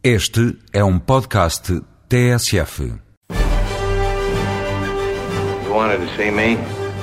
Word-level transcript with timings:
Este 0.00 0.56
é 0.72 0.84
um 0.84 0.96
podcast 0.96 1.82
TSF. 2.08 2.94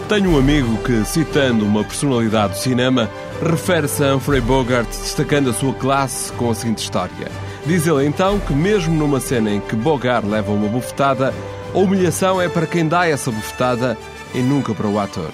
Tenho 0.08 0.30
um 0.30 0.40
amigo 0.40 0.78
que, 0.78 1.04
citando 1.04 1.66
uma 1.66 1.84
personalidade 1.84 2.54
do 2.54 2.60
cinema, 2.60 3.10
refere-se 3.44 4.02
a 4.02 4.16
Humphrey 4.16 4.40
Bogart 4.40 4.88
destacando 4.88 5.50
a 5.50 5.54
sua 5.54 5.74
classe 5.74 6.32
com 6.32 6.50
a 6.50 6.56
seguinte 6.56 6.78
história. 6.78 7.28
Diz 7.66 7.86
ele 7.86 8.06
então 8.06 8.40
que, 8.40 8.54
mesmo 8.54 8.96
numa 8.96 9.20
cena 9.20 9.52
em 9.52 9.60
que 9.60 9.76
Bogart 9.76 10.26
leva 10.26 10.54
uma 10.54 10.70
bufetada, 10.70 11.34
a 11.74 11.78
humilhação 11.78 12.42
é 12.42 12.48
para 12.48 12.66
quem 12.66 12.88
dá 12.88 13.06
essa 13.06 13.30
bufetada 13.30 13.98
e 14.34 14.40
nunca 14.40 14.74
para 14.74 14.88
o 14.88 14.98
ator. 14.98 15.34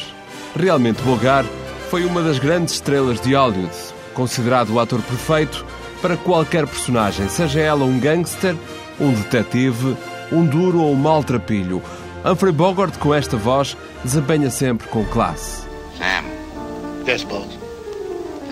Realmente, 0.55 1.03
Bogart 1.03 1.47
foi 1.91 2.05
uma 2.05 2.23
das 2.23 2.39
grandes 2.39 2.73
estrelas 2.73 3.21
de 3.21 3.35
Hollywood, 3.35 3.75
considerado 4.15 4.71
o 4.71 4.79
ator 4.79 4.99
perfeito 5.03 5.63
para 6.01 6.17
qualquer 6.17 6.65
personagem, 6.67 7.29
seja 7.29 7.59
ela 7.59 7.83
um 7.85 7.99
gangster, 7.99 8.55
um 8.99 9.13
detetive, 9.13 9.95
um 10.31 10.45
duro 10.45 10.79
ou 10.81 10.93
um 10.93 10.95
maltrapilho. 10.95 11.81
Humphrey 12.25 12.51
Bogart, 12.51 12.97
com 12.99 13.13
esta 13.13 13.35
voz, 13.37 13.75
desempenha 14.03 14.49
sempre 14.49 14.87
com 14.87 15.03
classe. 15.05 15.63
Sam, 15.97 16.25
Yes, 17.07 17.23
boss. 17.23 17.47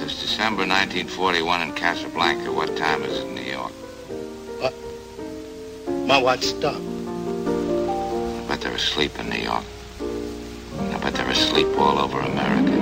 it's 0.01 0.21
December 0.21 0.65
1941 0.65 1.63
in 1.63 1.71
Casablanca. 1.73 2.51
What 2.51 2.75
time 2.75 3.03
is 3.05 3.17
it 3.19 3.25
in 3.27 3.35
New 3.35 3.51
York? 3.51 3.71
My 6.07 6.17
watch 6.17 6.43
stopped. 6.45 6.79
I 6.79 8.47
bet 8.47 8.61
they're 8.61 8.73
asleep 8.75 9.11
in 9.19 9.29
New 9.29 9.37
York. 9.43 9.63
I 10.01 10.97
bet 10.97 11.13
they're 11.13 11.29
asleep 11.29 11.67
all 11.77 11.99
over 11.99 12.19
America. 12.19 12.78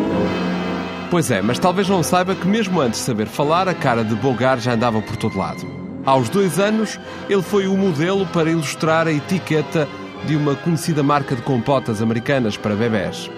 Pois 1.09 1.31
é, 1.31 1.41
mas 1.41 1.57
talvez 1.57 1.87
não 1.87 2.03
saiba 2.03 2.35
que 2.35 2.45
mesmo 2.45 2.81
antes 2.81 2.99
de 2.99 3.05
saber 3.05 3.27
falar, 3.27 3.69
a 3.69 3.73
cara 3.73 4.03
de 4.03 4.13
Bogart 4.15 4.61
já 4.61 4.73
andava 4.73 5.01
por 5.01 5.15
todo 5.15 5.37
lado. 5.37 5.65
Aos 6.05 6.27
dois 6.27 6.59
anos, 6.59 6.99
ele 7.29 7.41
foi 7.41 7.67
o 7.67 7.77
modelo 7.77 8.25
para 8.27 8.49
ilustrar 8.49 9.07
a 9.07 9.11
etiqueta 9.11 9.87
de 10.25 10.35
uma 10.35 10.55
conhecida 10.55 11.01
marca 11.01 11.35
de 11.35 11.41
compotas 11.41 12.01
americanas 12.01 12.57
para 12.57 12.75
bebés. 12.75 13.29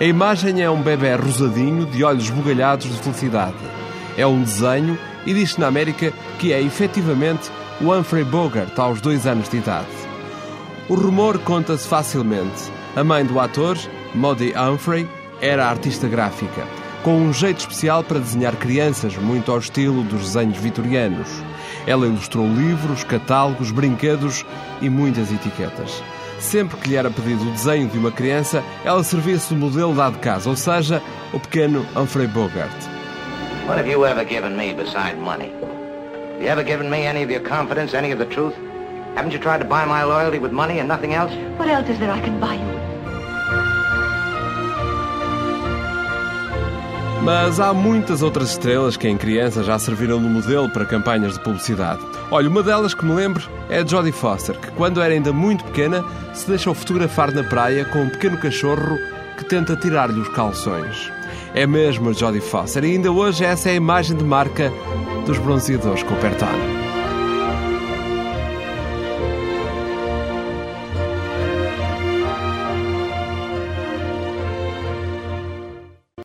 A 0.00 0.04
imagem 0.04 0.62
é 0.62 0.70
um 0.70 0.80
bebê 0.80 1.14
rosadinho, 1.14 1.84
de 1.84 2.02
olhos 2.02 2.24
esbugalhados 2.24 2.86
de 2.86 3.02
felicidade. 3.02 3.56
É 4.16 4.26
um 4.26 4.42
desenho 4.42 4.98
e 5.26 5.34
diz-se 5.34 5.60
na 5.60 5.66
América 5.66 6.12
que 6.38 6.54
é 6.54 6.62
efetivamente 6.62 7.50
o 7.82 7.92
Humphrey 7.92 8.24
Bogart 8.24 8.78
aos 8.78 9.00
dois 9.02 9.26
anos 9.26 9.48
de 9.50 9.58
idade. 9.58 9.86
O 10.88 10.94
rumor 10.94 11.38
conta-se 11.40 11.86
facilmente. 11.86 12.70
A 12.96 13.04
mãe 13.04 13.26
do 13.26 13.38
ator, 13.38 13.76
Maudie 14.14 14.54
Humphrey, 14.56 15.06
era 15.40 15.68
artista 15.68 16.08
gráfica, 16.08 16.66
com 17.02 17.16
um 17.16 17.32
jeito 17.32 17.60
especial 17.60 18.04
para 18.04 18.18
desenhar 18.18 18.54
crianças, 18.56 19.16
muito 19.16 19.50
ao 19.50 19.58
estilo 19.58 20.02
dos 20.02 20.32
desenhos 20.32 20.58
vitorianos. 20.58 21.28
Ela 21.86 22.06
ilustrou 22.06 22.46
livros, 22.46 23.04
catálogos, 23.04 23.70
brinquedos 23.70 24.44
e 24.80 24.90
muitas 24.90 25.32
etiquetas. 25.32 26.02
Sempre 26.38 26.78
que 26.78 26.88
lhe 26.88 26.96
era 26.96 27.10
pedido 27.10 27.42
o 27.42 27.52
desenho 27.52 27.88
de 27.88 27.98
uma 27.98 28.10
criança, 28.10 28.62
ela 28.84 29.02
servia-se 29.04 29.52
do 29.52 29.60
modelo 29.60 29.94
de 29.94 30.18
casa, 30.18 30.48
ou 30.48 30.56
seja, 30.56 31.02
o 31.32 31.40
pequeno 31.40 31.86
Humphrey 31.96 32.26
Bogart. 32.26 32.70
What 33.66 33.78
have 33.78 33.90
you 33.90 34.04
ever 34.04 34.24
given 34.24 34.56
me 34.56 34.74
beside 34.74 35.16
money? 35.16 35.52
Have 36.34 36.42
you 36.42 36.48
ever 36.48 36.64
given 36.64 36.90
me 36.90 37.06
any 37.06 37.22
of 37.22 37.30
your 37.30 37.42
confidence, 37.42 37.94
any 37.94 38.12
of 38.12 38.18
the 38.18 38.26
truth? 38.34 38.54
Haven't 39.14 39.32
you 39.32 39.38
tried 39.38 39.60
to 39.60 39.66
buy 39.66 39.84
my 39.84 40.02
loyalty 40.02 40.38
with 40.38 40.52
money 40.52 40.78
and 40.78 40.88
nothing 40.88 41.14
else? 41.14 41.32
What 41.58 41.68
else 41.68 41.88
is 41.88 41.98
there 41.98 42.10
I 42.10 42.20
can 42.20 42.40
buy 42.40 42.54
you? 42.54 42.79
Mas 47.22 47.60
há 47.60 47.74
muitas 47.74 48.22
outras 48.22 48.52
estrelas 48.52 48.96
que 48.96 49.06
em 49.06 49.16
criança 49.16 49.62
já 49.62 49.78
serviram 49.78 50.18
de 50.18 50.26
modelo 50.26 50.70
para 50.70 50.86
campanhas 50.86 51.34
de 51.34 51.40
publicidade. 51.40 52.00
Olha, 52.30 52.48
uma 52.48 52.62
delas 52.62 52.94
que 52.94 53.04
me 53.04 53.12
lembro 53.12 53.46
é 53.68 53.80
a 53.80 53.86
Jodie 53.86 54.10
Foster, 54.10 54.58
que 54.58 54.70
quando 54.72 55.02
era 55.02 55.12
ainda 55.12 55.32
muito 55.32 55.62
pequena 55.64 56.02
se 56.32 56.48
deixou 56.48 56.74
fotografar 56.74 57.30
na 57.32 57.44
praia 57.44 57.84
com 57.84 58.04
um 58.04 58.08
pequeno 58.08 58.38
cachorro 58.38 58.98
que 59.36 59.44
tenta 59.44 59.76
tirar-lhe 59.76 60.18
os 60.18 60.28
calções. 60.30 61.12
É 61.54 61.66
mesmo 61.66 62.08
a 62.08 62.12
Jodie 62.12 62.40
Foster 62.40 62.84
e 62.84 62.92
ainda 62.92 63.12
hoje 63.12 63.44
essa 63.44 63.68
é 63.68 63.72
a 63.72 63.76
imagem 63.76 64.16
de 64.16 64.24
marca 64.24 64.72
dos 65.26 65.36
bronzeadores 65.38 66.02
Coopertone. 66.02 66.79